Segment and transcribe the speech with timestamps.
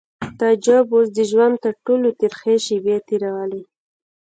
[0.39, 3.63] تعجب اوس د ژوند تر ټولو ترخې شېبې تېرولې